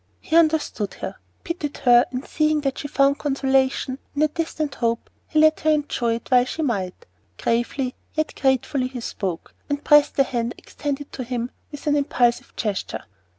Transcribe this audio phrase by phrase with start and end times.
[0.19, 5.11] He understood her, pitied her, and, seeing that she found consolation in a distant hope,
[5.27, 7.05] he let her enjoy it while she might.
[7.37, 12.55] Gravely, yet gratefully, he spoke, and pressed the hand extended to him with an impulsive
[12.55, 13.03] gesture.